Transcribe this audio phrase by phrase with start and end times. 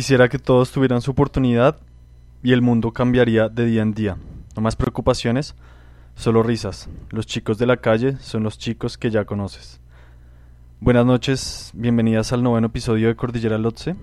[0.00, 1.76] Quisiera que todos tuvieran su oportunidad
[2.42, 4.16] y el mundo cambiaría de día en día.
[4.56, 5.54] No más preocupaciones,
[6.14, 6.88] solo risas.
[7.10, 9.78] Los chicos de la calle son los chicos que ya conoces.
[10.80, 13.94] Buenas noches, bienvenidas al noveno episodio de Cordillera Lotse.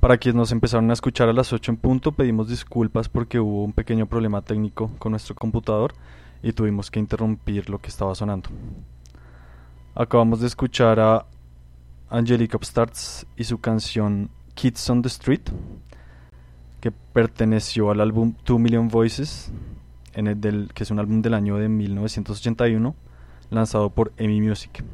[0.00, 3.64] Para quienes nos empezaron a escuchar a las 8 en punto, pedimos disculpas porque hubo
[3.64, 5.92] un pequeño problema técnico con nuestro computador
[6.42, 8.48] y tuvimos que interrumpir lo que estaba sonando.
[9.94, 11.26] Acabamos de escuchar a
[12.08, 14.30] Angelica Upstarts y su canción
[14.60, 15.40] Kids on the Street,
[16.82, 19.50] que perteneció al álbum Two Million Voices,
[20.12, 22.94] que es un álbum del año de 1981,
[23.48, 24.84] lanzado por EMI Music.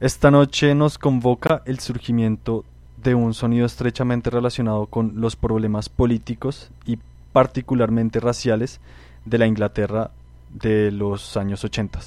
[0.00, 2.64] Esta noche nos convoca el surgimiento
[2.96, 6.98] de un sonido estrechamente relacionado con los problemas políticos y
[7.34, 8.80] particularmente raciales
[9.26, 10.12] de la Inglaterra
[10.48, 11.98] de los años 80.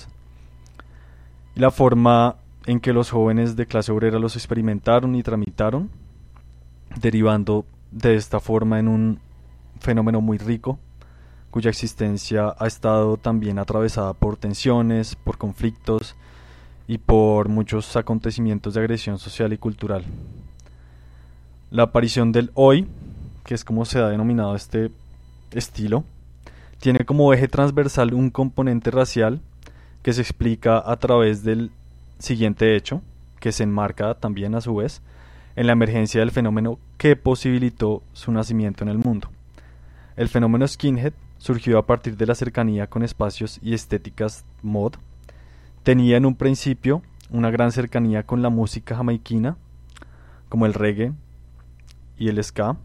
[1.56, 5.92] Y la forma en que los jóvenes de clase obrera los experimentaron y tramitaron,
[7.00, 9.20] derivando de esta forma en un
[9.80, 10.80] fenómeno muy rico,
[11.52, 16.16] cuya existencia ha estado también atravesada por tensiones, por conflictos
[16.88, 20.04] y por muchos acontecimientos de agresión social y cultural.
[21.72, 22.88] La aparición del hoy,
[23.44, 24.92] que es como se ha denominado este
[25.52, 26.04] estilo,
[26.80, 29.42] tiene como eje transversal un componente racial
[30.04, 31.72] que se explica a través del
[32.20, 33.02] siguiente hecho,
[33.40, 35.02] que se enmarca también a su vez
[35.56, 39.30] en la emergencia del fenómeno que posibilitó su nacimiento en el mundo.
[40.16, 44.94] El fenómeno skinhead surgió a partir de la cercanía con espacios y estéticas mod.
[45.84, 49.58] Tenía en un principio una gran cercanía con la música jamaiquina,
[50.50, 51.14] como el reggae
[52.18, 52.78] y el ska,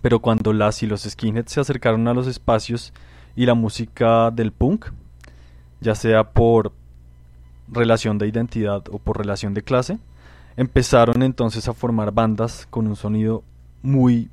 [0.00, 2.92] pero cuando las y los skinheads se acercaron a los espacios
[3.36, 4.86] y la música del punk,
[5.80, 6.72] ya sea por
[7.68, 9.98] relación de identidad o por relación de clase,
[10.56, 13.42] empezaron entonces a formar bandas con un sonido
[13.82, 14.30] muy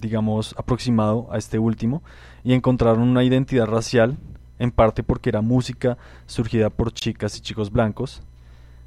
[0.00, 2.02] digamos, aproximado a este último
[2.42, 4.16] y encontraron una identidad racial,
[4.58, 5.96] en parte porque era música
[6.26, 8.22] surgida por chicas y chicos blancos,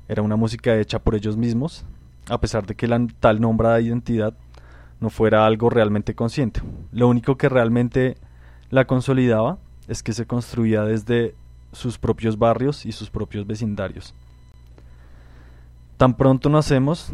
[0.07, 1.85] era una música hecha por ellos mismos,
[2.29, 4.33] a pesar de que la tal nombrada identidad
[4.99, 6.61] no fuera algo realmente consciente.
[6.91, 8.17] Lo único que realmente
[8.69, 9.57] la consolidaba
[9.87, 11.35] es que se construía desde
[11.71, 14.13] sus propios barrios y sus propios vecindarios.
[16.03, 17.13] Tan pronto nacemos,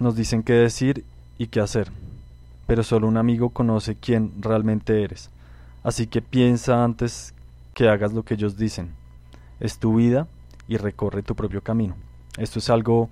[0.00, 1.04] nos dicen qué decir
[1.38, 1.92] y qué hacer,
[2.66, 5.30] pero solo un amigo conoce quién realmente eres.
[5.84, 7.32] Así que piensa antes
[7.74, 8.90] que hagas lo que ellos dicen.
[9.60, 10.26] Es tu vida
[10.66, 11.94] y recorre tu propio camino.
[12.36, 13.08] Esto es algo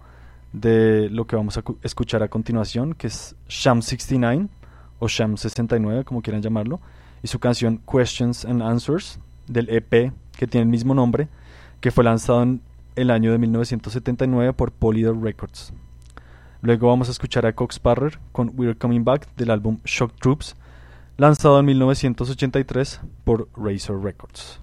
[0.53, 4.49] de lo que vamos a cu- escuchar a continuación, que es Sham 69
[4.99, 6.81] o Sham 69, como quieran llamarlo,
[7.23, 11.29] y su canción Questions and Answers del EP que tiene el mismo nombre,
[11.81, 12.61] que fue lanzado en
[12.97, 15.73] el año de 1979 por Polydor Records.
[16.61, 20.55] Luego vamos a escuchar a Cox Parrer con We're Coming Back del álbum Shock Troops,
[21.17, 24.63] lanzado en 1983 por Razor Records.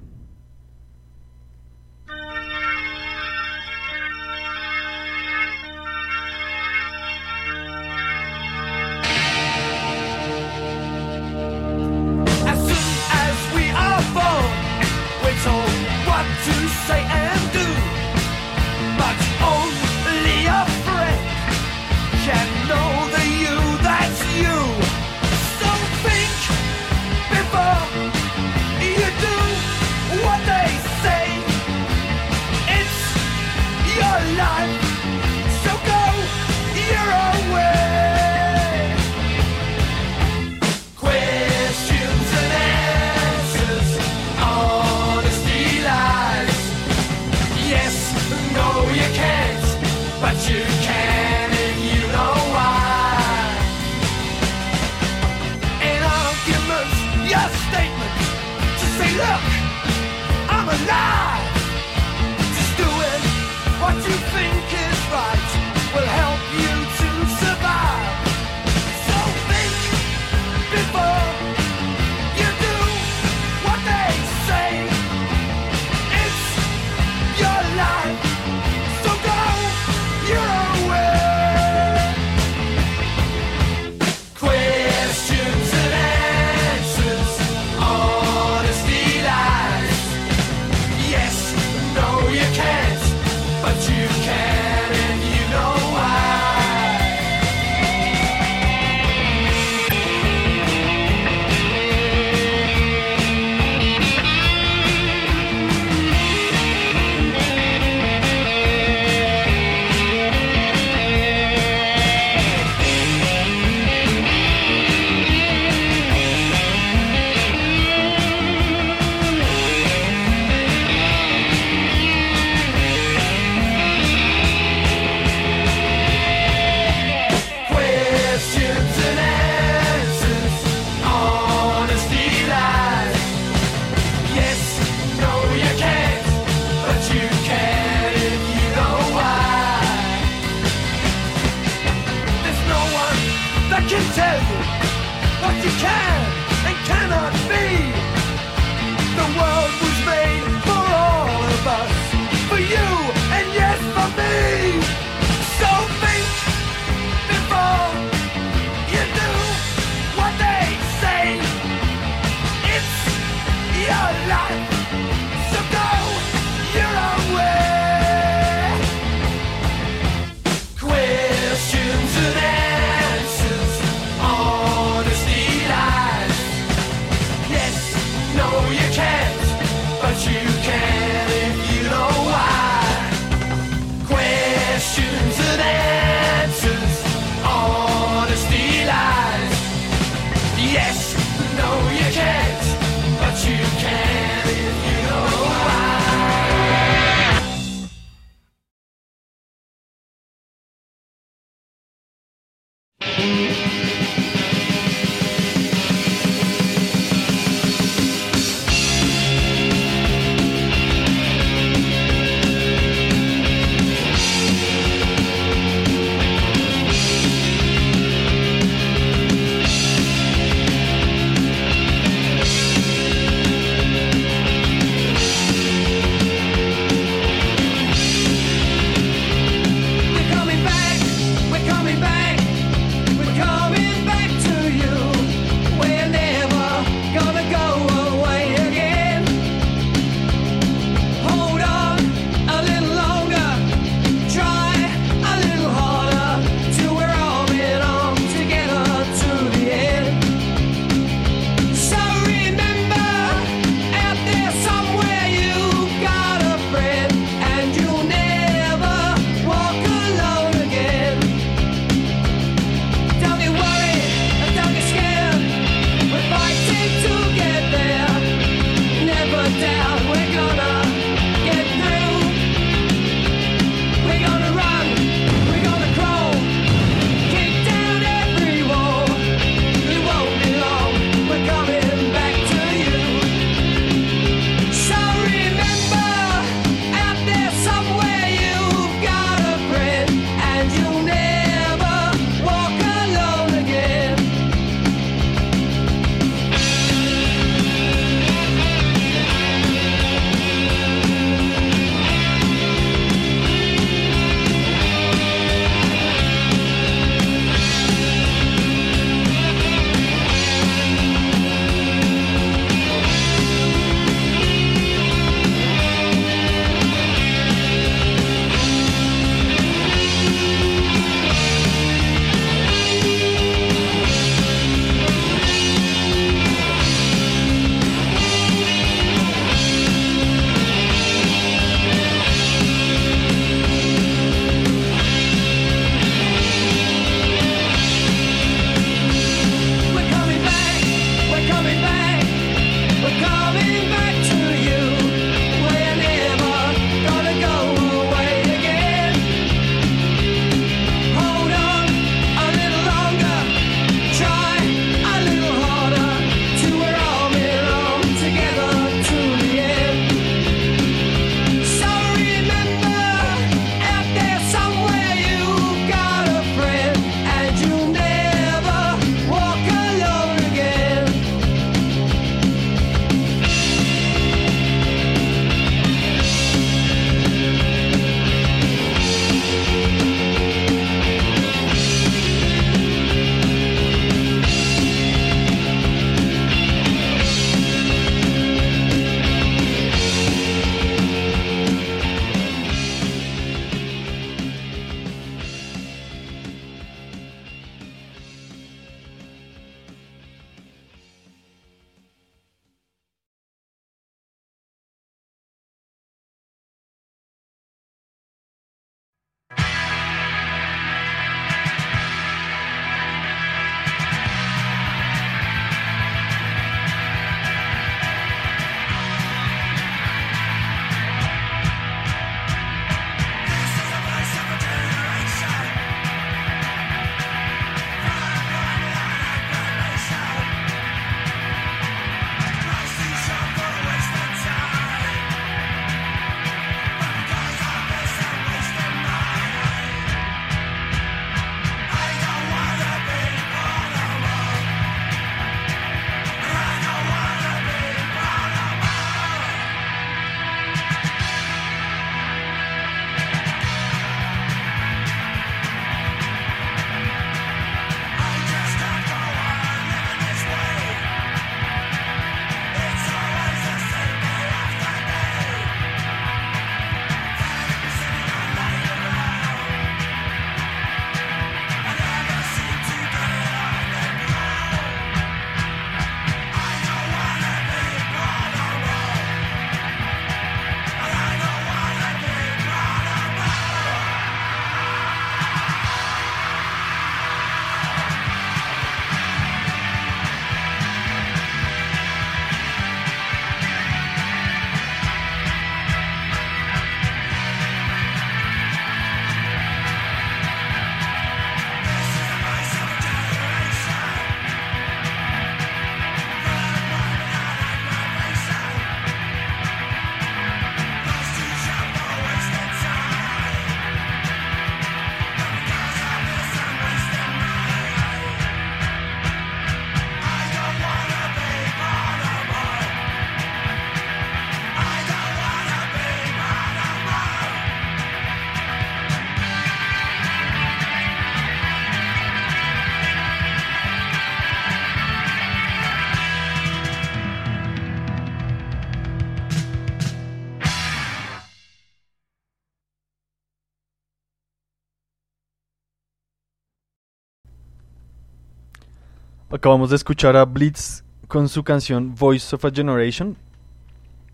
[549.59, 553.35] Acabamos de escuchar a Blitz con su canción Voice of a Generation,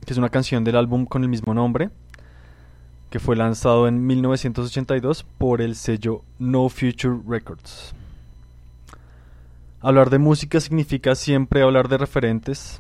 [0.06, 1.90] que es una canción del álbum con el mismo nombre,
[3.10, 7.96] que fue lanzado en 1982 por el sello No Future Records.
[9.82, 12.80] Hablar de música significa siempre hablar de referentes,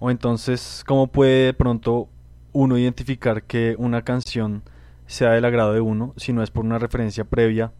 [0.00, 2.08] o entonces, ¿cómo puede de pronto
[2.54, 4.64] uno identificar que una canción
[5.06, 7.70] sea del agrado de uno si no es por una referencia previa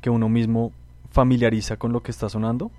[0.00, 0.72] que uno mismo
[1.12, 2.72] familiariza con lo que está sonando?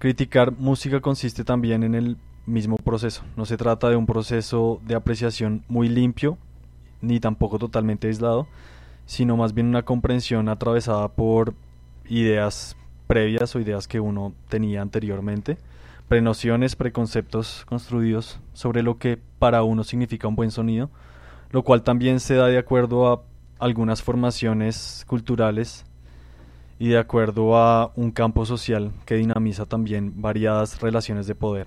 [0.00, 2.16] Criticar música consiste también en el
[2.46, 3.22] mismo proceso.
[3.36, 6.38] No se trata de un proceso de apreciación muy limpio,
[7.02, 8.48] ni tampoco totalmente aislado,
[9.04, 11.52] sino más bien una comprensión atravesada por
[12.08, 12.78] ideas
[13.08, 15.58] previas o ideas que uno tenía anteriormente,
[16.08, 20.88] prenociones, preconceptos construidos sobre lo que para uno significa un buen sonido,
[21.50, 23.22] lo cual también se da de acuerdo a
[23.58, 25.84] algunas formaciones culturales
[26.80, 31.66] y de acuerdo a un campo social que dinamiza también variadas relaciones de poder.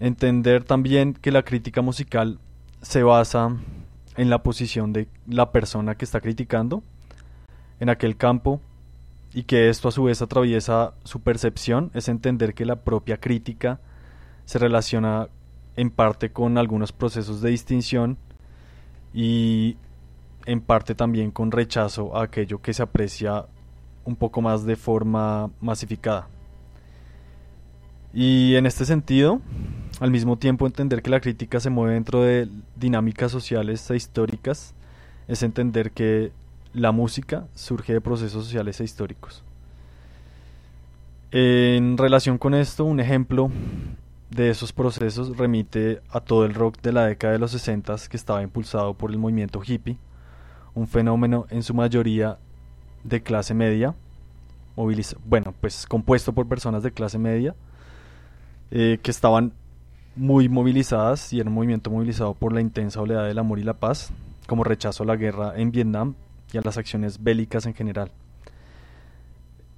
[0.00, 2.38] Entender también que la crítica musical
[2.80, 3.54] se basa
[4.16, 6.82] en la posición de la persona que está criticando
[7.80, 8.62] en aquel campo
[9.34, 13.78] y que esto a su vez atraviesa su percepción es entender que la propia crítica
[14.46, 15.28] se relaciona
[15.76, 18.16] en parte con algunos procesos de distinción
[19.12, 19.76] y
[20.46, 23.44] en parte también con rechazo a aquello que se aprecia
[24.04, 26.28] un poco más de forma masificada.
[28.14, 29.40] Y en este sentido,
[30.00, 34.74] al mismo tiempo entender que la crítica se mueve dentro de dinámicas sociales e históricas,
[35.28, 36.32] es entender que
[36.74, 39.42] la música surge de procesos sociales e históricos.
[41.30, 43.50] En relación con esto, un ejemplo
[44.30, 48.16] de esos procesos remite a todo el rock de la década de los 60 que
[48.16, 49.98] estaba impulsado por el movimiento hippie,
[50.74, 52.38] un fenómeno en su mayoría
[53.04, 53.94] de clase media,
[55.24, 57.54] bueno, pues compuesto por personas de clase media,
[58.70, 59.52] eh, que estaban
[60.16, 63.74] muy movilizadas y era un movimiento movilizado por la intensa oleada del amor y la
[63.74, 64.12] paz,
[64.46, 66.14] como rechazo a la guerra en Vietnam
[66.52, 68.10] y a las acciones bélicas en general.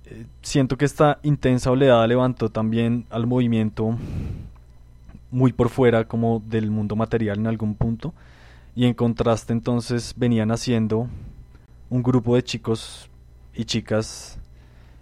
[0.06, 3.96] Eh, siento que esta intensa oleada levantó también al movimiento
[5.30, 8.12] muy por fuera como del mundo material en algún punto
[8.76, 11.08] y en contraste entonces venían haciendo
[11.90, 13.08] un grupo de chicos
[13.54, 14.38] y chicas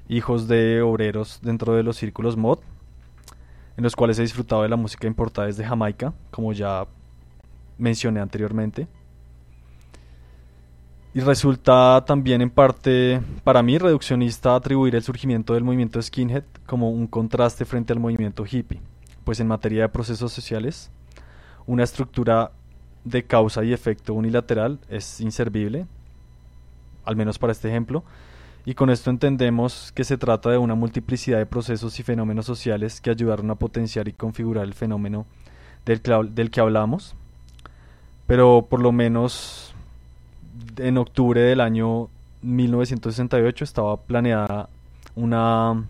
[0.08, 2.58] hijos de obreros dentro de los círculos mod
[3.76, 6.86] en los cuales he disfrutado de la música importada desde Jamaica como ya
[7.78, 8.86] mencioné anteriormente.
[11.14, 16.90] Y resulta también en parte, para mí, reduccionista atribuir el surgimiento del movimiento skinhead como
[16.90, 18.80] un contraste frente al movimiento hippie,
[19.24, 20.90] pues en materia de procesos sociales,
[21.66, 22.52] una estructura
[23.04, 25.86] de causa y efecto unilateral es inservible,
[27.04, 28.04] al menos para este ejemplo,
[28.64, 33.00] y con esto entendemos que se trata de una multiplicidad de procesos y fenómenos sociales
[33.00, 35.26] que ayudaron a potenciar y configurar el fenómeno
[35.84, 37.16] del, que hablamos,
[38.26, 39.74] pero por lo menos
[40.76, 42.08] en octubre del año
[42.42, 44.68] 1968 estaba planeada
[45.16, 45.84] una,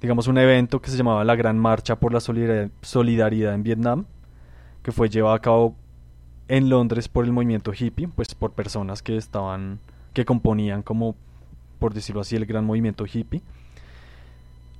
[0.00, 4.04] digamos, un evento que se llamaba la Gran Marcha por la Solidaridad en Vietnam,
[4.82, 5.76] que fue llevado a cabo
[6.48, 9.78] en Londres por el movimiento hippie, pues por personas que estaban,
[10.12, 11.14] que componían como,
[11.84, 13.42] por decirlo así, el gran movimiento hippie.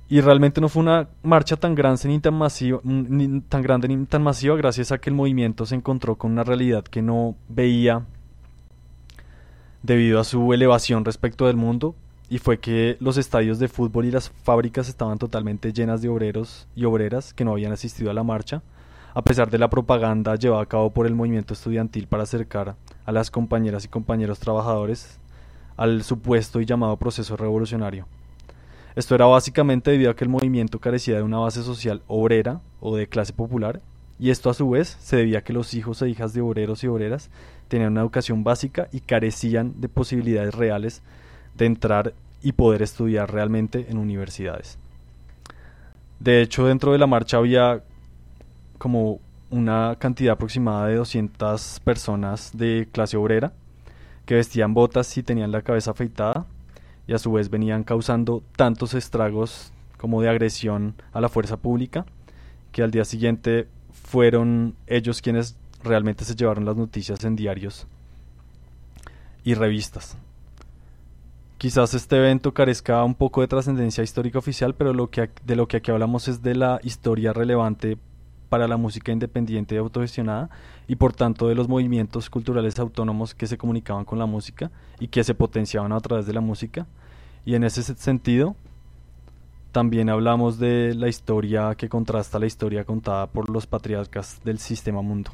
[0.09, 4.07] Y realmente no fue una marcha tan grande ni tan masiva, ni tan grande ni
[4.07, 8.07] tan masiva gracias a que el movimiento se encontró con una realidad que no veía
[9.83, 11.93] debido a su elevación respecto del mundo
[12.27, 16.67] y fue que los estadios de fútbol y las fábricas estaban totalmente llenas de obreros
[16.75, 18.63] y obreras que no habían asistido a la marcha,
[19.13, 23.11] a pesar de la propaganda llevada a cabo por el movimiento estudiantil para acercar a
[23.11, 25.19] las compañeras y compañeros trabajadores
[25.77, 28.07] al supuesto y llamado proceso revolucionario.
[28.95, 32.95] Esto era básicamente debido a que el movimiento carecía de una base social obrera o
[32.95, 33.81] de clase popular,
[34.17, 36.83] y esto a su vez se debía a que los hijos e hijas de obreros
[36.83, 37.29] y obreras
[37.67, 41.01] tenían una educación básica y carecían de posibilidades reales
[41.57, 44.77] de entrar y poder estudiar realmente en universidades.
[46.19, 47.83] De hecho, dentro de la marcha había
[48.77, 53.51] como una cantidad aproximada de 200 personas de clase obrera
[54.25, 56.45] que vestían botas y tenían la cabeza afeitada
[57.07, 62.05] y a su vez venían causando tantos estragos como de agresión a la fuerza pública
[62.71, 67.87] que al día siguiente fueron ellos quienes realmente se llevaron las noticias en diarios
[69.43, 70.17] y revistas.
[71.57, 75.67] Quizás este evento carezca un poco de trascendencia histórica oficial, pero lo que, de lo
[75.67, 77.97] que aquí hablamos es de la historia relevante
[78.55, 80.49] para la música independiente y autogestionada
[80.87, 85.09] y por tanto de los movimientos culturales autónomos que se comunicaban con la música y
[85.09, 86.87] que se potenciaban a través de la música.
[87.45, 88.55] Y en ese sentido,
[89.73, 95.01] también hablamos de la historia que contrasta la historia contada por los patriarcas del sistema
[95.01, 95.31] mundo.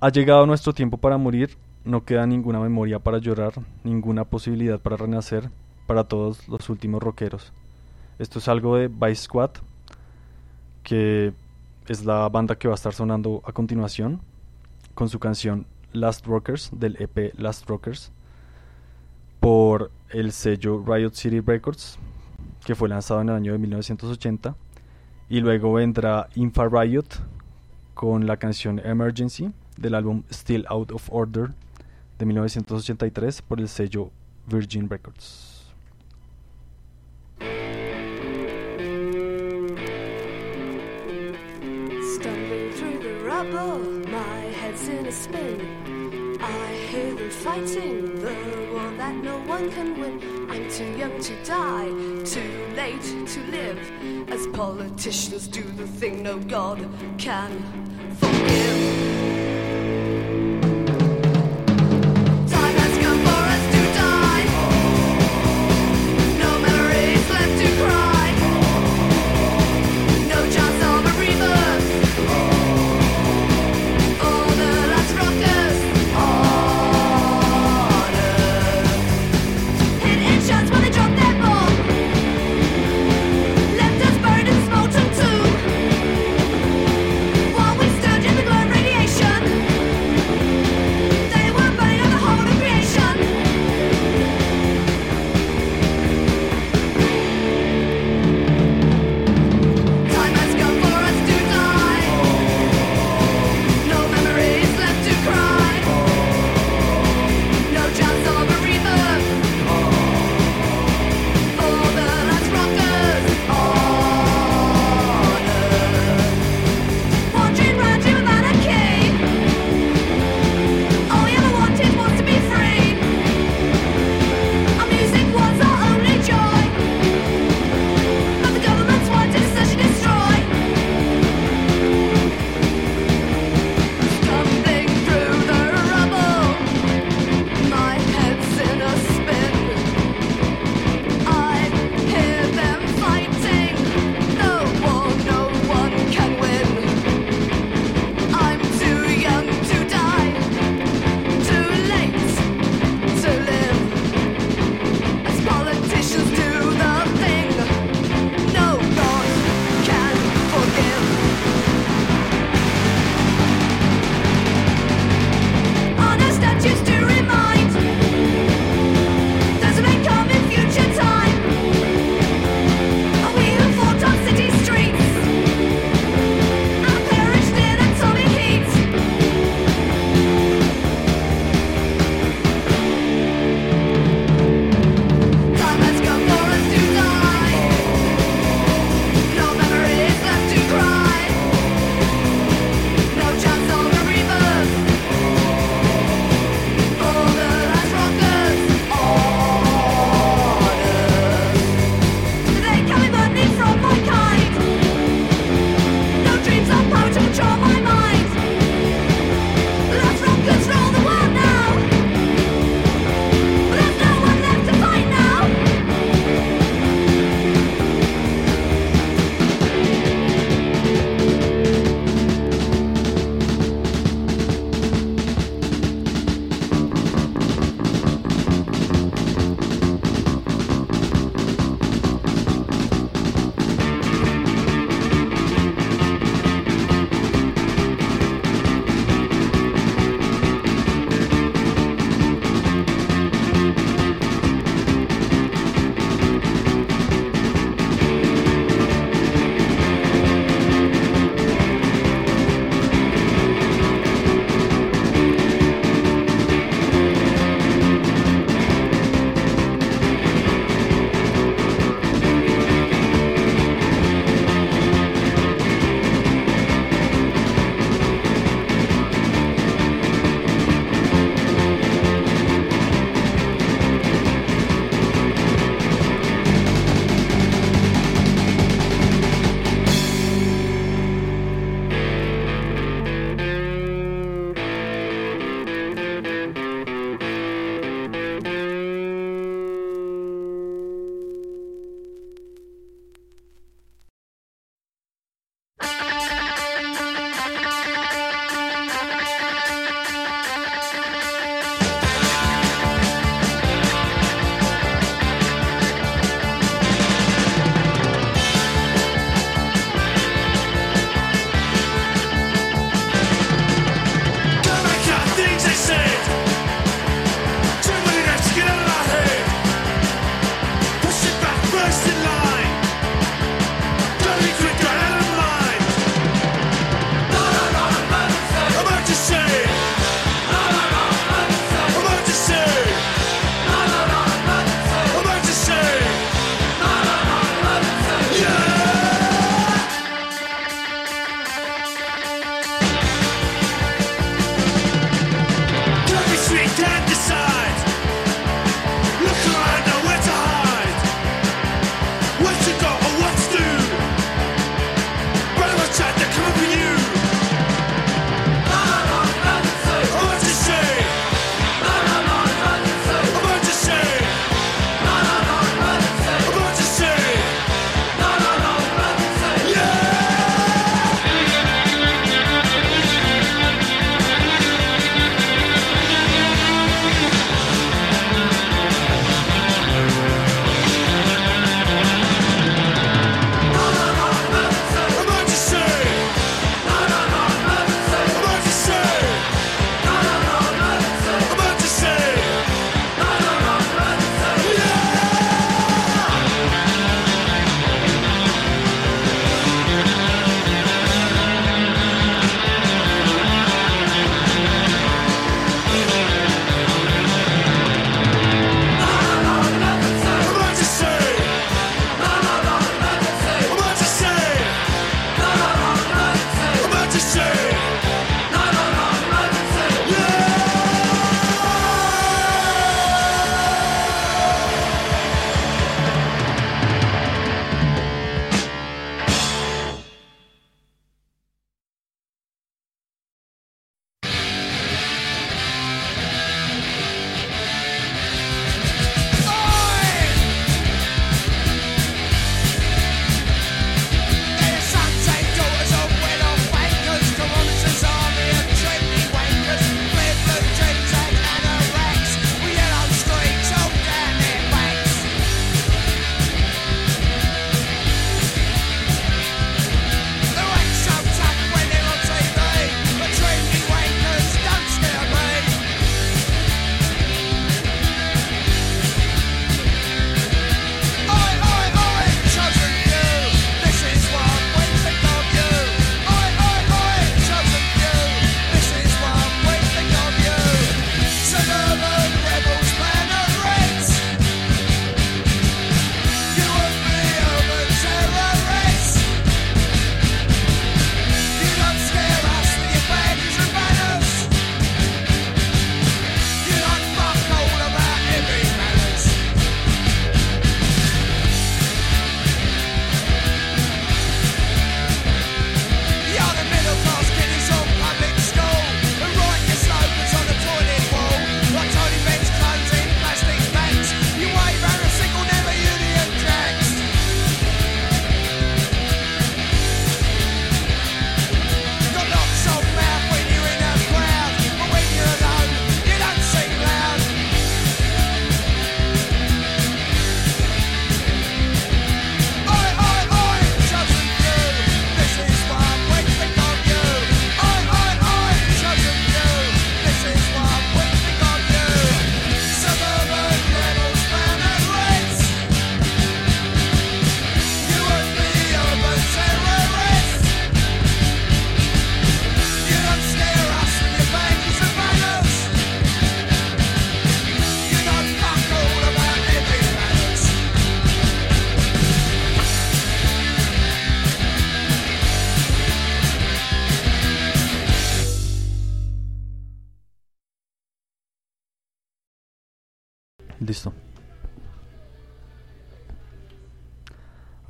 [0.00, 3.52] Ha llegado nuestro tiempo para morir, no queda ninguna memoria para llorar,
[3.84, 5.50] ninguna posibilidad para renacer
[5.86, 7.52] para todos los últimos rockeros.
[8.18, 9.50] Esto es algo de Vice Squad,
[10.86, 11.32] que
[11.88, 14.20] es la banda que va a estar sonando a continuación,
[14.94, 18.12] con su canción Last Rockers del EP Last Rockers,
[19.40, 21.98] por el sello Riot City Records,
[22.64, 24.54] que fue lanzado en el año de 1980,
[25.28, 27.08] y luego vendrá Infa Riot
[27.94, 31.50] con la canción Emergency del álbum Still Out of Order
[32.16, 34.12] de 1983 por el sello
[34.46, 35.55] Virgin Records.
[43.56, 46.38] My head's in a spin.
[46.40, 50.20] I hear them fighting the war that no one can win.
[50.50, 51.88] I'm too young to die,
[52.24, 53.80] too late to live.
[54.28, 56.86] As politicians do the thing no God
[57.18, 57.95] can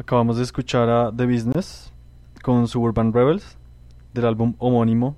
[0.07, 1.93] Acabamos de escuchar a The Business
[2.41, 3.59] con Suburban Rebels
[4.15, 5.17] del álbum homónimo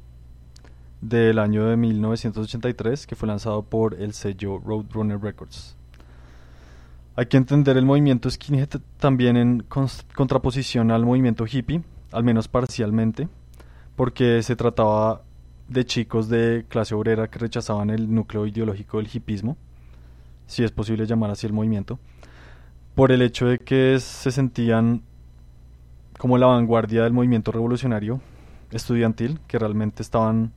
[1.03, 5.77] del año de 1983 que fue lanzado por el sello Roadrunner Records.
[7.17, 9.63] Hay que entender el movimiento skinhead también en
[10.15, 13.29] contraposición al movimiento hippie, al menos parcialmente,
[13.95, 15.21] porque se trataba
[15.69, 19.59] de chicos de clase obrera que rechazaban el núcleo ideológico del hippismo,
[20.47, 21.99] si es posible llamar así el movimiento,
[22.99, 25.05] por el hecho de que se sentían
[26.19, 28.21] como la vanguardia del movimiento revolucionario
[28.73, 30.53] estudiantil, que realmente estaban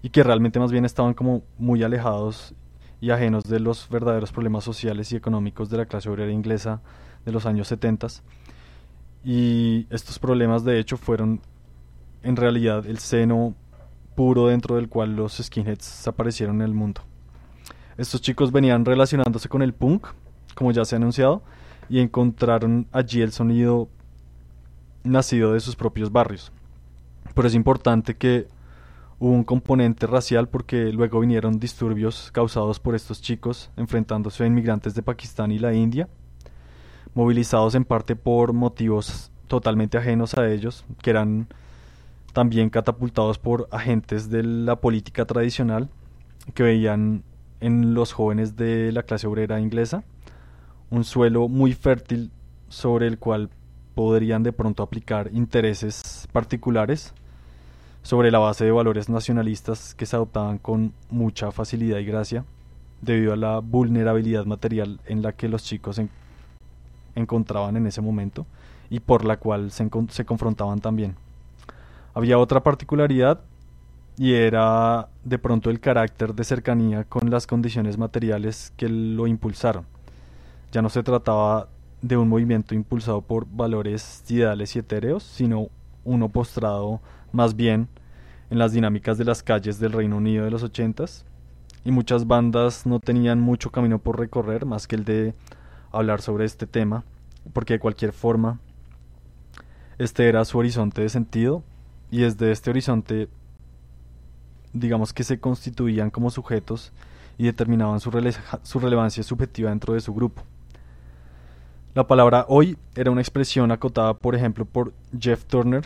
[0.00, 2.54] y que realmente más bien estaban como muy alejados
[3.02, 6.80] y ajenos de los verdaderos problemas sociales y económicos de la clase obrera inglesa
[7.26, 8.06] de los años 70.
[9.22, 11.42] Y estos problemas de hecho fueron
[12.22, 13.54] en realidad el seno
[14.14, 17.02] puro dentro del cual los skinheads aparecieron en el mundo.
[17.98, 20.06] Estos chicos venían relacionándose con el punk,
[20.54, 21.42] como ya se ha anunciado,
[21.88, 23.88] y encontraron allí el sonido
[25.02, 26.52] nacido de sus propios barrios.
[27.34, 28.48] Pero es importante que
[29.18, 34.94] hubo un componente racial porque luego vinieron disturbios causados por estos chicos enfrentándose a inmigrantes
[34.94, 36.08] de Pakistán y la India,
[37.14, 41.46] movilizados en parte por motivos totalmente ajenos a ellos, que eran
[42.32, 45.88] también catapultados por agentes de la política tradicional
[46.54, 47.22] que veían
[47.60, 50.04] en los jóvenes de la clase obrera inglesa
[50.94, 52.30] un suelo muy fértil
[52.68, 53.50] sobre el cual
[53.96, 57.12] podrían de pronto aplicar intereses particulares
[58.02, 62.44] sobre la base de valores nacionalistas que se adoptaban con mucha facilidad y gracia
[63.02, 66.08] debido a la vulnerabilidad material en la que los chicos se
[67.16, 68.46] encontraban en ese momento
[68.88, 71.16] y por la cual se, se confrontaban también.
[72.14, 73.40] Había otra particularidad
[74.16, 79.93] y era de pronto el carácter de cercanía con las condiciones materiales que lo impulsaron.
[80.74, 81.68] Ya no se trataba
[82.02, 85.68] de un movimiento impulsado por valores ideales y etéreos, sino
[86.02, 87.86] uno postrado más bien
[88.50, 91.24] en las dinámicas de las calles del Reino Unido de los ochentas
[91.84, 95.34] y muchas bandas no tenían mucho camino por recorrer más que el de
[95.92, 97.04] hablar sobre este tema,
[97.52, 98.58] porque de cualquier forma
[99.98, 101.62] este era su horizonte de sentido
[102.10, 103.28] y desde este horizonte
[104.72, 106.90] digamos que se constituían como sujetos
[107.38, 108.10] y determinaban su,
[108.64, 110.42] su relevancia subjetiva dentro de su grupo.
[111.94, 115.84] La palabra hoy era una expresión acotada, por ejemplo, por Jeff Turner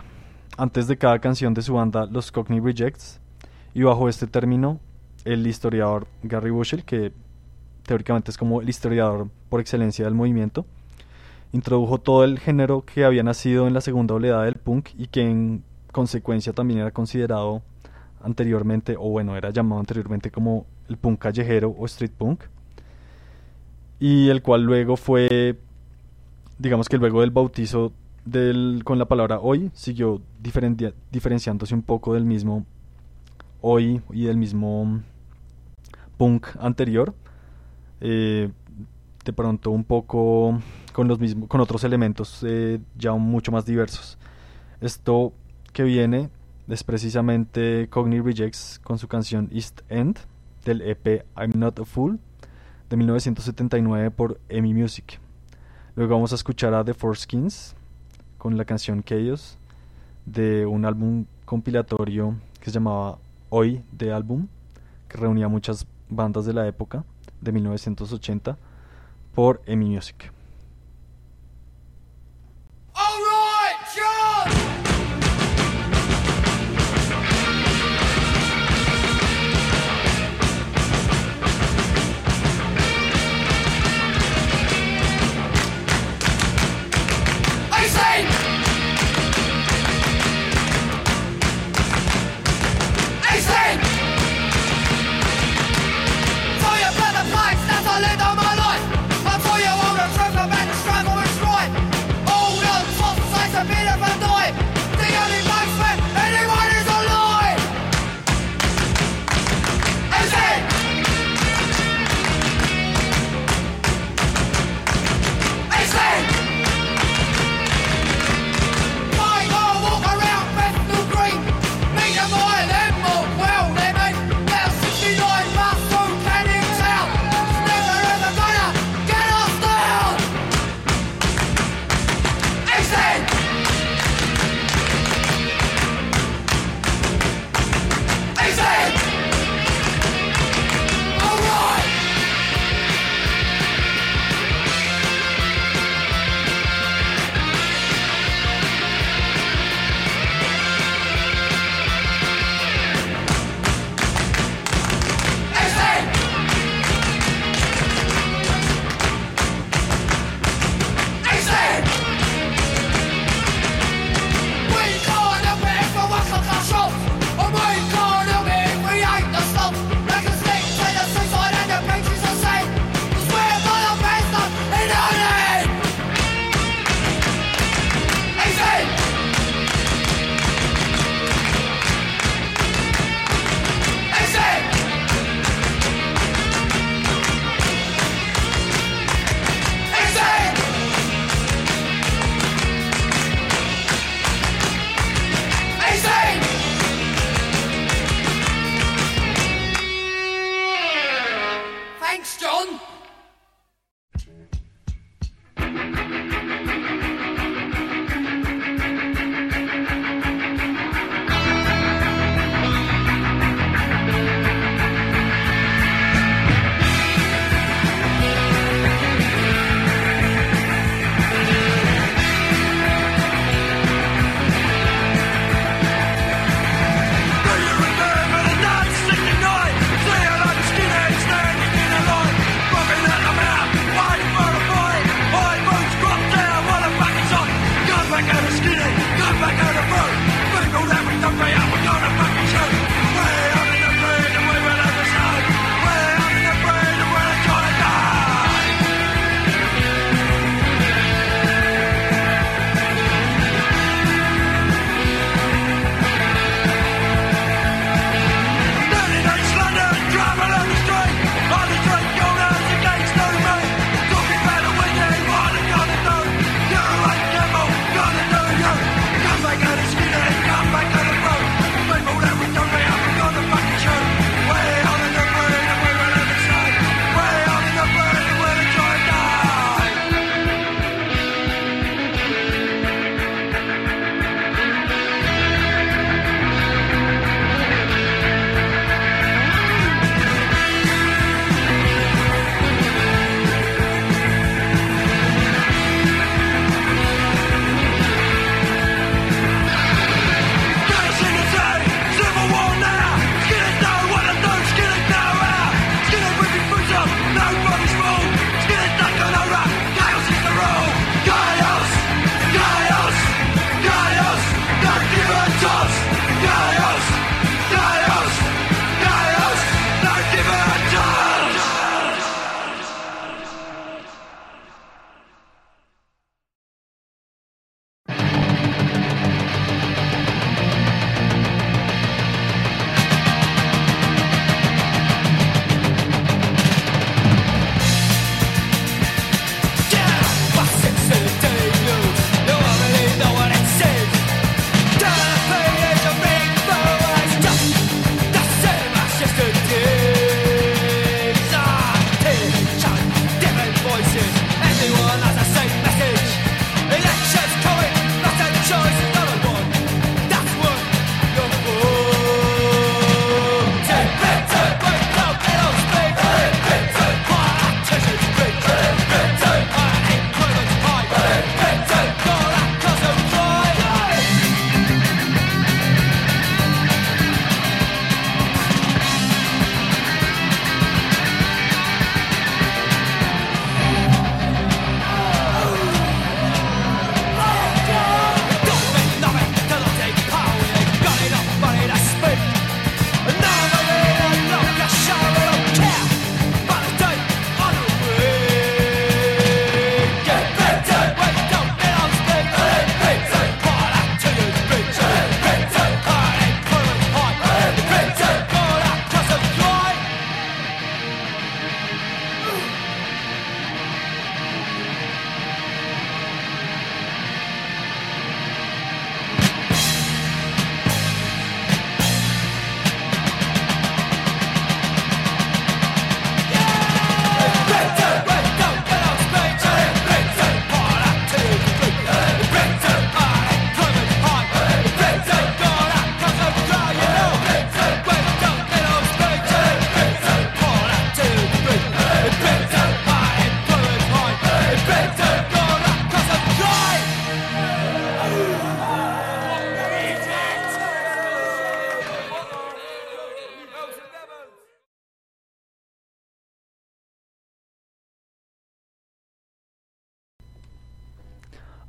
[0.56, 3.20] antes de cada canción de su banda Los Cockney Rejects,
[3.74, 4.80] y bajo este término,
[5.26, 7.12] el historiador Gary Bushell, que
[7.82, 10.64] teóricamente es como el historiador por excelencia del movimiento,
[11.52, 15.28] introdujo todo el género que había nacido en la segunda oleada del punk y que
[15.28, 17.60] en consecuencia también era considerado
[18.22, 22.44] anteriormente, o bueno, era llamado anteriormente como el punk callejero o street punk,
[24.00, 25.58] y el cual luego fue,
[26.58, 27.92] digamos que luego del bautizo
[28.24, 32.66] del, con la palabra hoy, siguió diferenciándose un poco del mismo
[33.60, 35.00] hoy y del mismo
[36.16, 37.14] punk anterior,
[38.00, 38.50] eh,
[39.24, 40.60] de pronto un poco
[40.92, 44.18] con los mismos, con otros elementos eh, ya mucho más diversos.
[44.80, 45.32] Esto
[45.72, 46.28] que viene
[46.68, 50.18] es precisamente Cockney Rejects con su canción East End
[50.64, 52.18] del EP I'm Not a Fool
[52.90, 55.20] de 1979 por EMI Music.
[55.98, 57.74] Luego vamos a escuchar a The Four Skins
[58.38, 59.58] con la canción Chaos
[60.26, 63.18] de un álbum compilatorio que se llamaba
[63.50, 64.46] Hoy de álbum
[65.08, 67.02] que reunía muchas bandas de la época
[67.40, 68.56] de 1980
[69.34, 70.30] por EMI Music.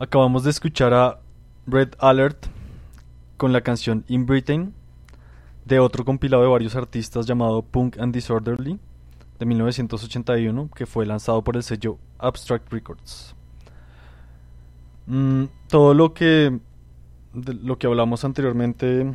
[0.09, 1.19] Acabamos de escuchar a
[1.67, 2.47] Red Alert
[3.37, 4.73] con la canción In Britain
[5.65, 8.79] de otro compilado de varios artistas llamado Punk and Disorderly
[9.37, 13.35] de 1981 que fue lanzado por el sello Abstract Records.
[15.05, 16.57] Mm, todo lo que
[17.61, 19.13] lo que hablamos anteriormente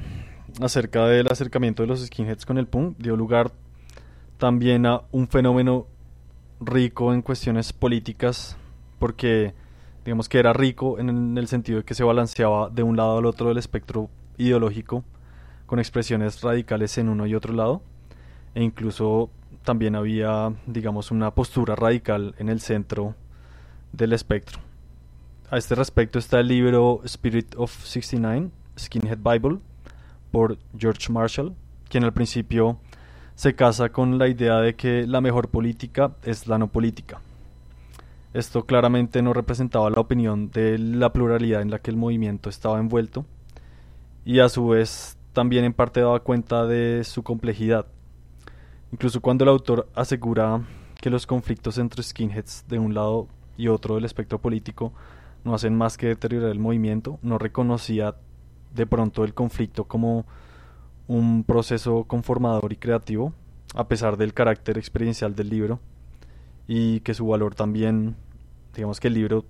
[0.60, 3.50] acerca del acercamiento de los skinheads con el punk dio lugar
[4.38, 5.88] también a un fenómeno
[6.60, 8.56] rico en cuestiones políticas
[9.00, 9.54] porque
[10.04, 13.26] digamos que era rico en el sentido de que se balanceaba de un lado al
[13.26, 15.04] otro del espectro ideológico
[15.66, 17.82] con expresiones radicales en uno y otro lado
[18.54, 19.30] e incluso
[19.62, 23.14] también había digamos una postura radical en el centro
[23.92, 24.60] del espectro
[25.54, 29.60] a este respecto está el libro Spirit of 69, Skinhead Bible,
[30.32, 31.54] por George Marshall,
[31.88, 32.78] quien al principio
[33.36, 37.20] se casa con la idea de que la mejor política es la no política.
[38.34, 42.80] Esto claramente no representaba la opinión de la pluralidad en la que el movimiento estaba
[42.80, 43.24] envuelto
[44.24, 47.86] y a su vez también en parte daba cuenta de su complejidad.
[48.92, 50.62] Incluso cuando el autor asegura
[51.00, 54.92] que los conflictos entre skinheads de un lado y otro del espectro político
[55.44, 58.16] no hacen más que deteriorar el movimiento, no reconocía
[58.74, 60.26] de pronto el conflicto como
[61.06, 63.32] un proceso conformador y creativo,
[63.74, 65.78] a pesar del carácter experiencial del libro,
[66.66, 68.16] y que su valor también,
[68.74, 69.44] digamos que el libro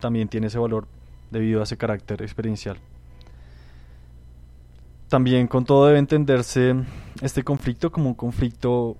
[0.00, 0.86] también tiene ese valor
[1.30, 2.78] debido a ese carácter experiencial.
[5.08, 6.74] También con todo debe entenderse
[7.20, 8.96] este conflicto como un conflicto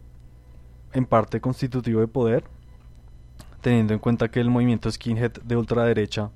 [0.93, 2.45] en parte constitutivo de poder,
[3.61, 6.31] teniendo en cuenta que el movimiento skinhead de ultraderecha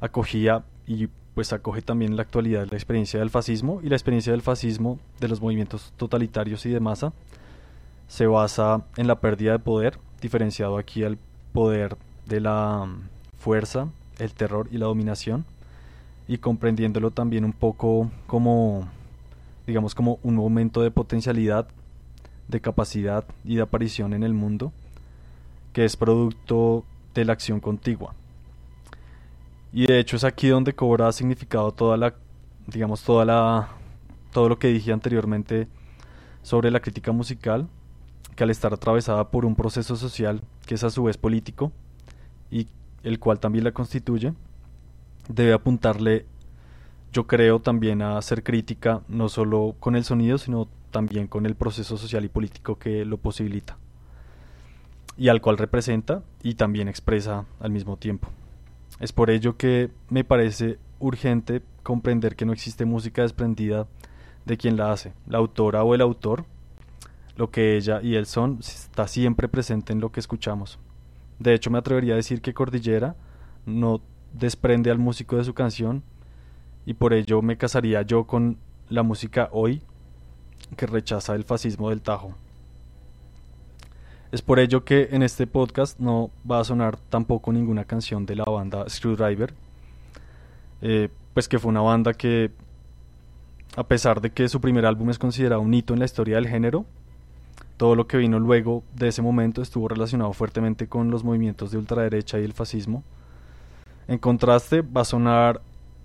[0.00, 4.40] acogía y pues acoge también la actualidad la experiencia del fascismo y la experiencia del
[4.40, 7.12] fascismo de los movimientos totalitarios y de masa
[8.08, 11.18] se basa en la pérdida de poder, diferenciado aquí al
[11.52, 11.96] poder
[12.26, 13.08] de la mm,
[13.38, 15.44] fuerza, el terror y la dominación
[16.28, 18.88] y comprendiéndolo también un poco como
[19.66, 21.68] digamos como un momento de potencialidad,
[22.48, 24.72] de capacidad y de aparición en el mundo
[25.72, 28.14] que es producto de la acción contigua.
[29.72, 32.14] Y de hecho es aquí donde cobra significado toda la,
[32.66, 33.68] digamos, toda la,
[34.32, 35.68] todo lo que dije anteriormente
[36.42, 37.68] sobre la crítica musical,
[38.36, 41.72] que al estar atravesada por un proceso social que es a su vez político
[42.50, 42.68] y
[43.02, 44.32] el cual también la constituye,
[45.28, 46.26] debe apuntarle,
[47.12, 51.54] yo creo, también a ser crítica no solo con el sonido, sino también con el
[51.54, 53.76] proceso social y político que lo posibilita
[55.16, 58.28] y al cual representa y también expresa al mismo tiempo.
[59.00, 63.86] Es por ello que me parece urgente comprender que no existe música desprendida
[64.44, 66.44] de quien la hace, la autora o el autor.
[67.36, 70.78] Lo que ella y él son está siempre presente en lo que escuchamos.
[71.38, 73.14] De hecho, me atrevería a decir que Cordillera
[73.66, 74.00] no
[74.32, 76.02] desprende al músico de su canción
[76.84, 78.58] y por ello me casaría yo con
[78.88, 79.82] la música hoy
[80.76, 82.34] que rechaza el fascismo del Tajo.
[84.32, 88.36] Es por ello que en este podcast no va a sonar tampoco ninguna canción de
[88.36, 89.54] la banda Screwdriver,
[90.82, 92.50] eh, pues que fue una banda que,
[93.76, 96.48] a pesar de que su primer álbum es considerado un hito en la historia del
[96.48, 96.86] género,
[97.76, 101.78] todo lo que vino luego de ese momento estuvo relacionado fuertemente con los movimientos de
[101.78, 103.02] ultraderecha y el fascismo.
[104.08, 105.60] En contraste, va a sonar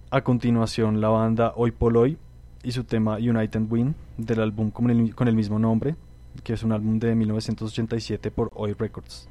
[0.10, 2.18] a continuación la banda Hoy Hoy
[2.64, 5.96] y su tema United Win del álbum con el, con el mismo nombre,
[6.44, 9.30] que es un álbum de 1987 por Oi Records.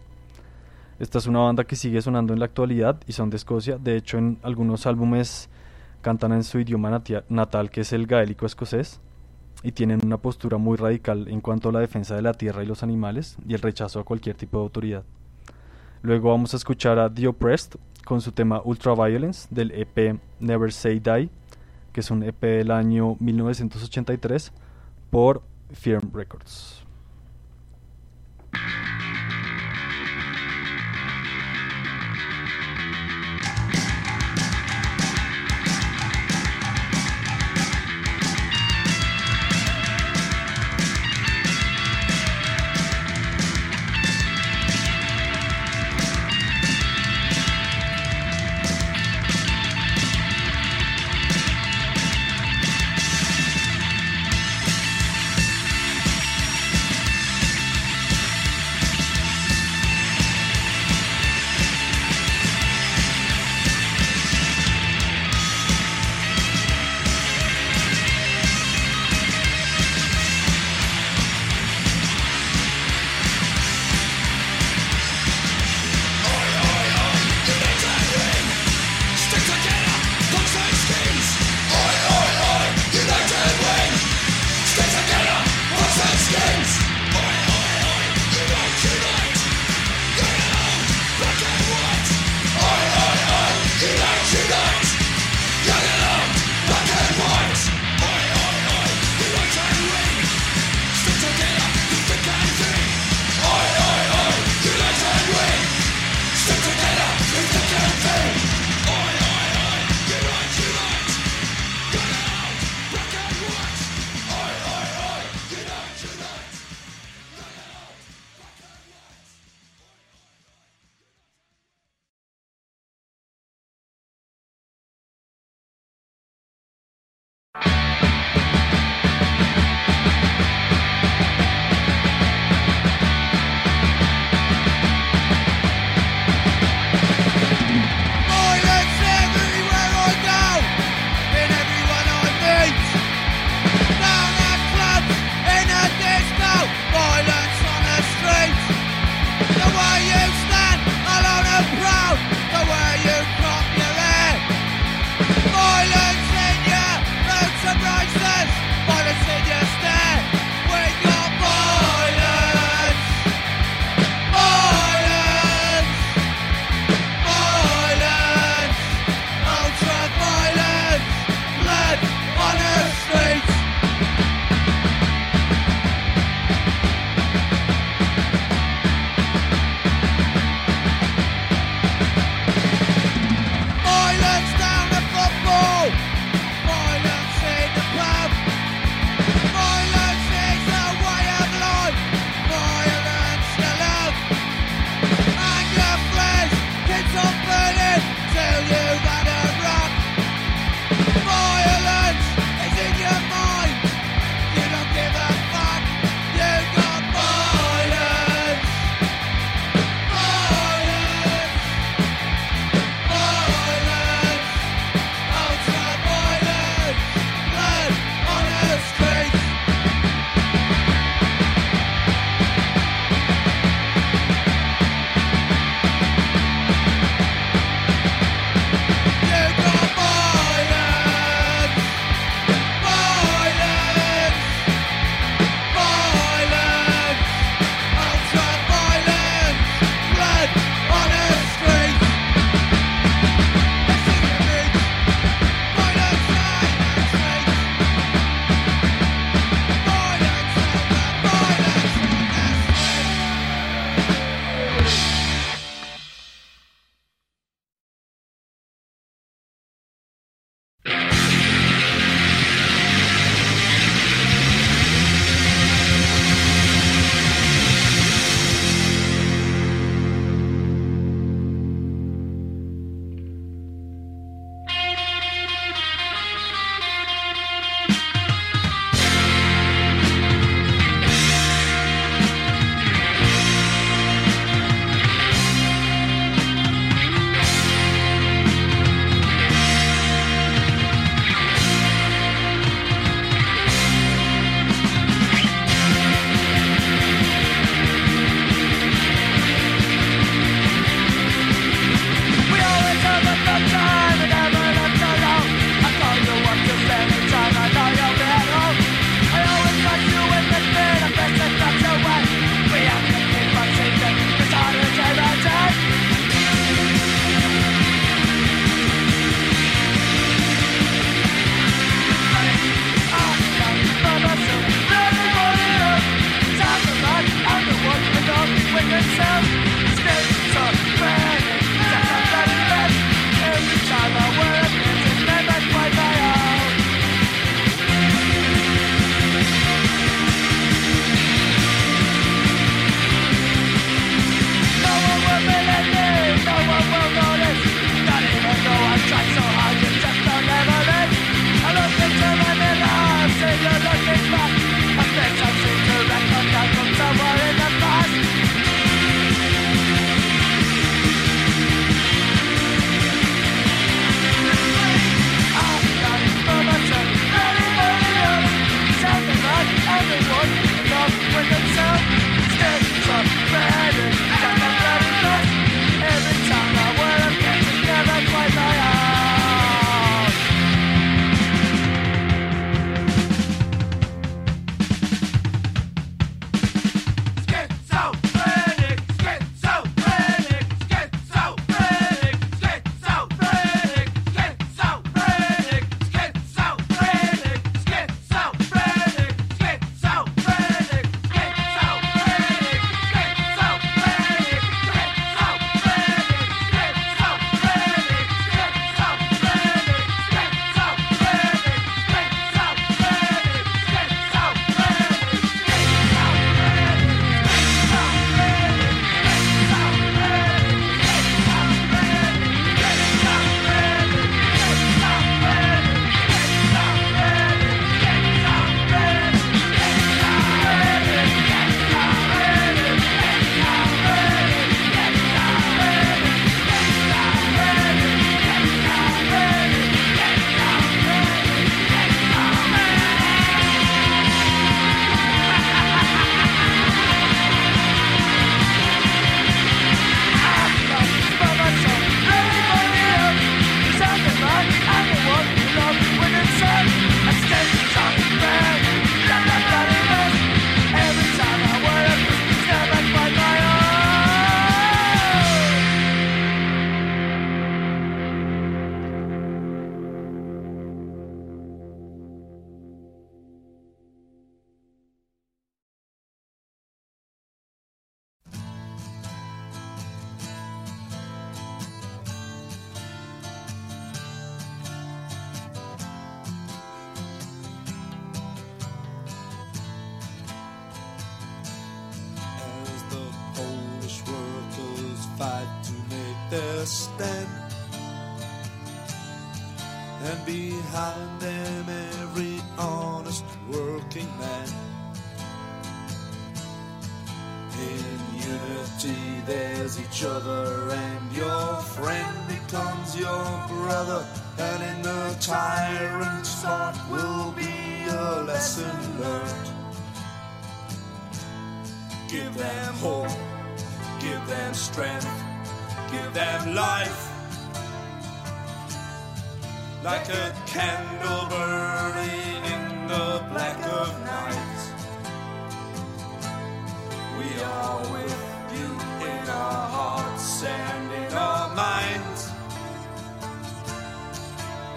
[0.98, 3.78] Esta es una banda que sigue sonando en la actualidad y son de Escocia.
[3.78, 5.48] De hecho, en algunos álbumes
[6.02, 9.00] cantan en su idioma natal, que es el gaélico escocés,
[9.62, 12.66] y tienen una postura muy radical en cuanto a la defensa de la tierra y
[12.66, 15.04] los animales y el rechazo a cualquier tipo de autoridad.
[16.02, 20.98] Luego vamos a escuchar a The Oppressed con su tema Ultraviolence del EP Never Say
[20.98, 21.28] Die,
[21.92, 24.52] que es un EP del año 1983
[25.10, 25.42] por
[25.72, 26.79] Firm Records.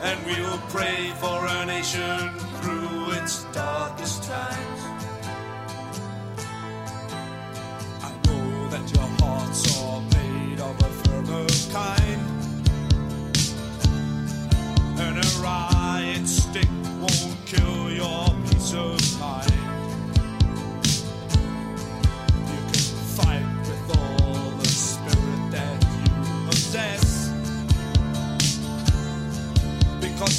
[0.04, 2.30] and we will pray for our nation
[2.60, 4.82] through its darkest times.
[8.04, 12.22] I know that your hearts are made of a firmer kind,
[15.00, 17.93] and a riot stick won't kill you.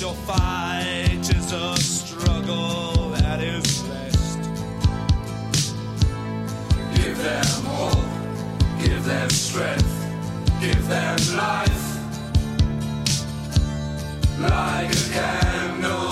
[0.05, 4.38] your fight is a struggle that is best.
[6.94, 9.94] Give them hope, give them strength,
[10.61, 11.86] give them life.
[14.38, 16.03] Like a candle.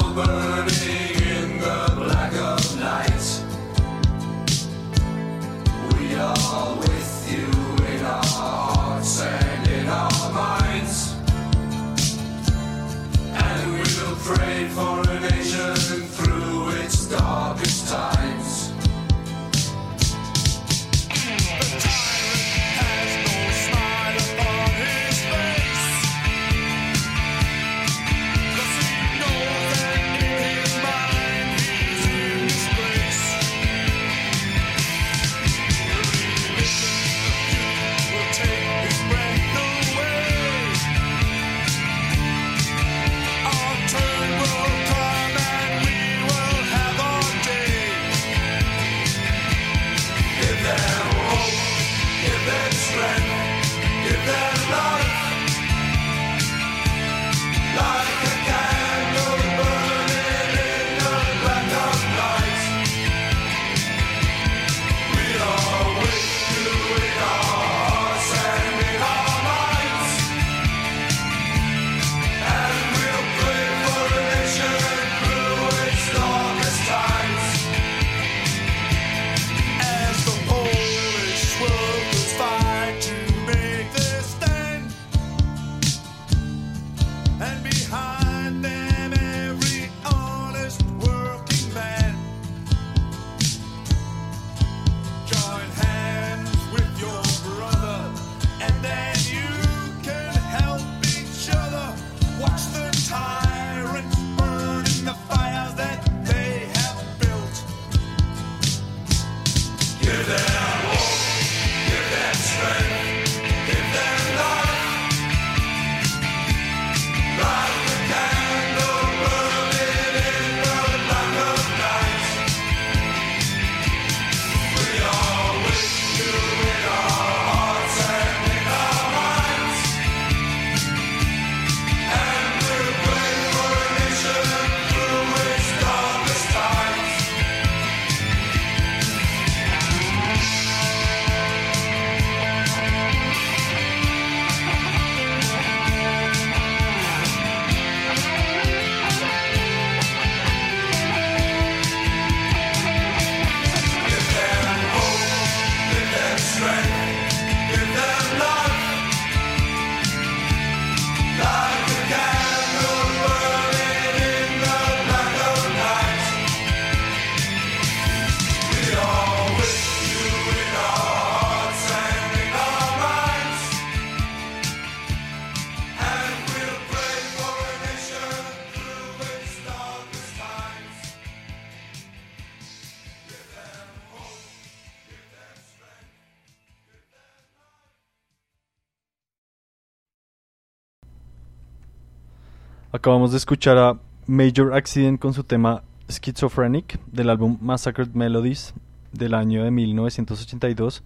[192.94, 198.74] Acabamos de escuchar a Major Accident con su tema Schizophrenic del álbum Massacred Melodies
[199.12, 201.02] del año de 1982,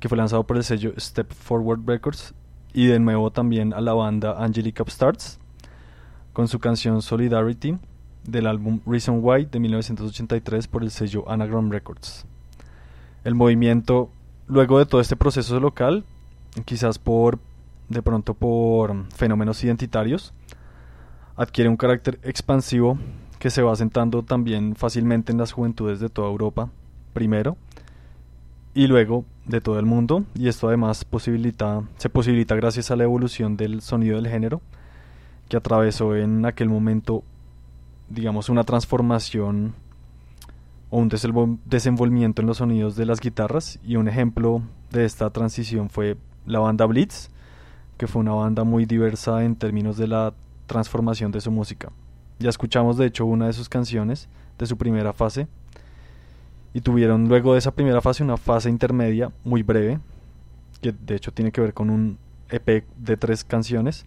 [0.00, 2.34] que fue lanzado por el sello Step Forward Records,
[2.74, 5.38] y de nuevo también a la banda Angelica Upstarts
[6.32, 7.78] con su canción Solidarity
[8.24, 12.26] del álbum Reason Why de 1983 por el sello Anagram Records.
[13.22, 14.10] El movimiento,
[14.48, 16.02] luego de todo este proceso local,
[16.64, 17.38] quizás por
[17.88, 20.32] de pronto por fenómenos identitarios,
[21.40, 22.98] adquiere un carácter expansivo
[23.38, 26.68] que se va asentando también fácilmente en las juventudes de toda Europa,
[27.14, 27.56] primero,
[28.74, 33.04] y luego de todo el mundo, y esto además posibilita, se posibilita gracias a la
[33.04, 34.60] evolución del sonido del género,
[35.48, 37.24] que atravesó en aquel momento,
[38.10, 39.72] digamos, una transformación
[40.90, 44.60] o un desenvol- desenvolvimiento en los sonidos de las guitarras, y un ejemplo
[44.90, 47.30] de esta transición fue la banda Blitz,
[47.96, 50.34] que fue una banda muy diversa en términos de la
[50.70, 51.90] transformación de su música.
[52.38, 55.48] Ya escuchamos de hecho una de sus canciones de su primera fase
[56.72, 59.98] y tuvieron luego de esa primera fase una fase intermedia muy breve,
[60.80, 62.18] que de hecho tiene que ver con un
[62.50, 64.06] EP de tres canciones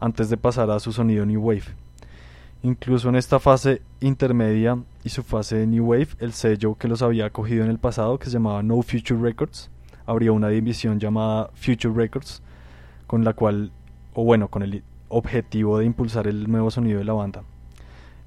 [0.00, 1.76] antes de pasar a su sonido New Wave.
[2.64, 7.02] Incluso en esta fase intermedia y su fase de New Wave, el sello que los
[7.02, 9.70] había acogido en el pasado, que se llamaba No Future Records,
[10.06, 12.42] abrió una división llamada Future Records,
[13.06, 13.70] con la cual,
[14.12, 17.42] o bueno, con el objetivo de impulsar el nuevo sonido de la banda.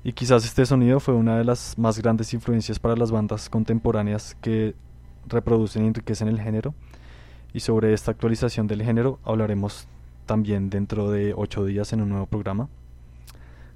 [0.04, 4.36] Y quizás este sonido fue una de las más grandes influencias para las bandas contemporáneas
[4.42, 4.76] que
[5.28, 6.76] reproducen y enriquecen el género.
[7.54, 9.88] Y sobre esta actualización del género hablaremos
[10.26, 12.68] también dentro de ocho días en un nuevo programa.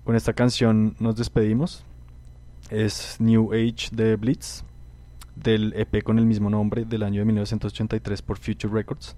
[0.04, 1.84] Con esta canción nos despedimos.
[2.70, 4.64] Es New Age de Blitz,
[5.36, 9.16] del EP con el mismo nombre del año de 1983 por Future Records.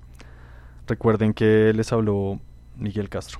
[0.88, 2.40] Recuerden que les habló
[2.78, 3.40] Miguel Castro.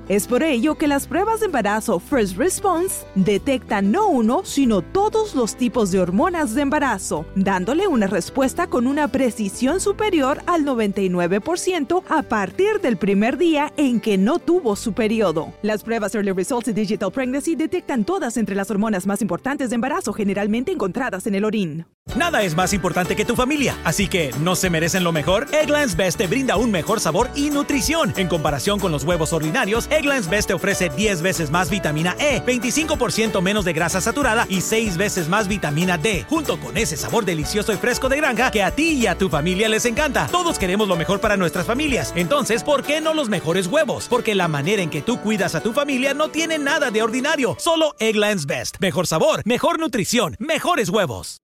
[0.11, 5.35] Es por ello que las pruebas de embarazo First Response detectan no uno, sino todos
[5.35, 12.03] los tipos de hormonas de embarazo, dándole una respuesta con una precisión superior al 99%
[12.09, 15.53] a partir del primer día en que no tuvo su periodo.
[15.61, 19.75] Las pruebas Early Results y Digital Pregnancy detectan todas entre las hormonas más importantes de
[19.75, 21.85] embarazo generalmente encontradas en el orín.
[22.17, 25.47] Nada es más importante que tu familia, así que ¿no se merecen lo mejor?
[25.53, 28.11] Eggland's Best te brinda un mejor sabor y nutrición.
[28.17, 32.41] En comparación con los huevos ordinarios, Eggland's Best te ofrece 10 veces más vitamina E,
[32.43, 37.23] 25% menos de grasa saturada y 6 veces más vitamina D, junto con ese sabor
[37.23, 40.25] delicioso y fresco de granja que a ti y a tu familia les encanta.
[40.31, 44.07] Todos queremos lo mejor para nuestras familias, entonces, ¿por qué no los mejores huevos?
[44.09, 47.55] Porque la manera en que tú cuidas a tu familia no tiene nada de ordinario,
[47.59, 48.77] solo Eggland's Best.
[48.79, 51.40] Mejor sabor, mejor nutrición, mejores huevos.